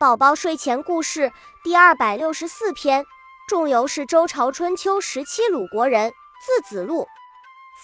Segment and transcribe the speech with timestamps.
[0.00, 1.32] 宝宝睡前故事
[1.64, 3.04] 第二百六十四篇：
[3.48, 7.08] 仲由是周朝春秋时期鲁国人，字子路，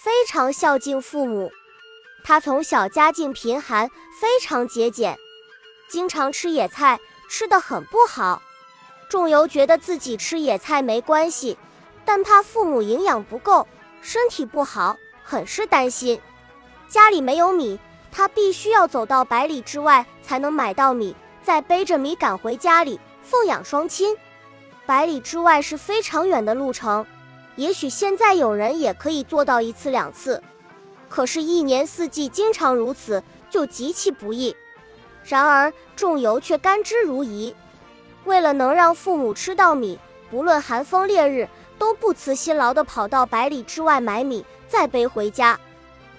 [0.01, 1.51] 非常孝敬父母。
[2.23, 5.17] 他从小家境贫寒，非常节俭，
[5.89, 8.41] 经常吃野菜，吃得很不好。
[9.09, 11.57] 仲由觉得自己吃野菜没关系，
[12.05, 13.67] 但怕父母营养不够，
[14.01, 16.21] 身体不好，很是担心。
[16.87, 17.77] 家里没有米，
[18.09, 21.13] 他必须要走到百里之外才能买到米。
[21.45, 24.17] 再背着米赶回家里奉养双亲，
[24.87, 27.05] 百里之外是非常远的路程。
[27.55, 30.41] 也许现在有人也可以做到一次两次，
[31.07, 34.55] 可是，一年四季经常如此，就极其不易。
[35.23, 37.53] 然而，仲由却甘之如饴。
[38.23, 39.99] 为了能让父母吃到米，
[40.31, 45.59] 不论寒风烈日，都不辞辛劳地跑到百里之外买米，再背回家。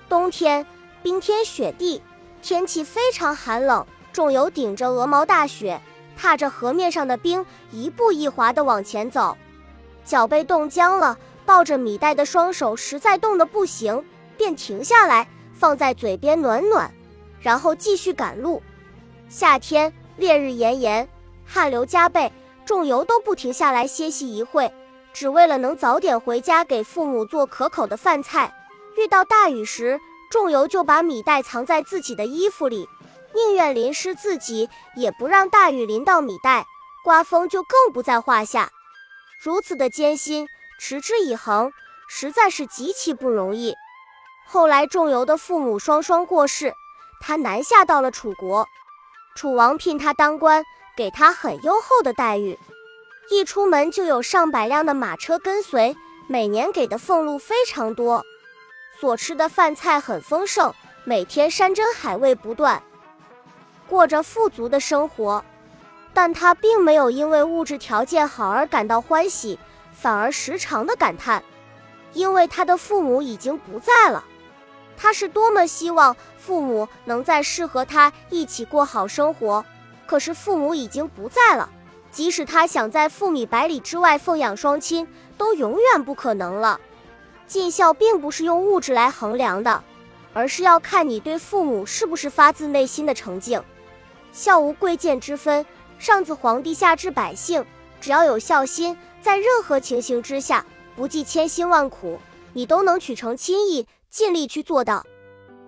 [0.08, 0.64] 冬天
[1.02, 2.00] 冰天雪地，
[2.40, 3.84] 天气非常寒冷。
[4.16, 5.78] 仲由顶着鹅毛大雪，
[6.16, 9.36] 踏着河面上的冰，一步一滑地往前走，
[10.06, 14.02] 脚被冻僵了，抱着米袋的双手实在冻得不行，
[14.34, 16.90] 便停下来，放在嘴边暖暖，
[17.42, 18.62] 然后继续赶路。
[19.28, 21.06] 夏天烈日炎炎，
[21.44, 22.32] 汗流浃背，
[22.64, 24.72] 仲由都不停下来歇息一会，
[25.12, 28.50] 只为了能早点回家给父母做可口的饭菜。
[28.96, 32.88] 遇到大雨时，仲由就把米袋藏在自己的衣服里。
[33.36, 36.66] 宁愿淋湿自己，也不让大雨淋到米袋，
[37.04, 38.70] 刮风就更不在话下。
[39.38, 40.48] 如此的艰辛，
[40.80, 41.70] 持之以恒，
[42.08, 43.74] 实在是极其不容易。
[44.46, 46.72] 后来，仲由的父母双双过世，
[47.20, 48.66] 他南下到了楚国。
[49.34, 50.64] 楚王聘他当官，
[50.96, 52.58] 给他很优厚的待遇，
[53.28, 55.94] 一出门就有上百辆的马车跟随，
[56.26, 58.24] 每年给的俸禄非常多，
[58.98, 60.72] 所吃的饭菜很丰盛，
[61.04, 62.82] 每天山珍海味不断。
[63.96, 65.42] 过着富足的生活，
[66.12, 69.58] 但他并没有因为物质条件好而感到欢喜，
[69.90, 71.42] 反而时常的感叹，
[72.12, 74.22] 因为他的父母已经不在了。
[74.98, 79.64] 他是多么希望父母能再适合他一起过好生活，
[80.06, 81.70] 可是父母已经不在了，
[82.10, 85.08] 即使他想在父米百里之外奉养双亲，
[85.38, 86.78] 都永远不可能了。
[87.46, 89.82] 尽孝并不是用物质来衡量的，
[90.34, 93.64] 而是要看你对父母是不是发自内心的诚敬。
[94.36, 95.64] 孝无贵贱之分，
[95.98, 97.64] 上自皇帝，下至百姓，
[98.02, 102.18] 只要有孝心，在任何情形之下，不计千辛万苦，
[102.52, 105.02] 你都能取成亲意，尽力去做到。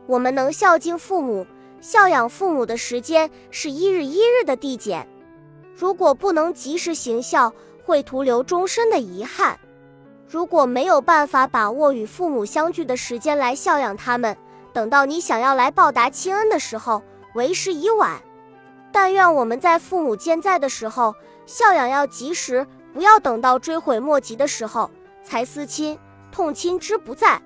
[0.07, 1.47] 我们能孝敬父母、
[1.81, 5.09] 孝养父母的时间是一日一日的递减，
[5.75, 7.51] 如果不能及时行孝，
[7.87, 9.59] 会徒留终身的遗憾。
[10.29, 14.37] 如果没有办法把握与父母相聚的时间来孝养他们，
[14.75, 17.03] 等到你想要来报答亲恩的时候，
[17.35, 18.21] 为时已晚。
[19.01, 21.15] 但愿我们在父母健在的时候
[21.47, 24.91] 孝养要及时，不要等到追悔莫及的时候
[25.23, 25.97] 才思亲，
[26.33, 27.41] 痛亲之不在。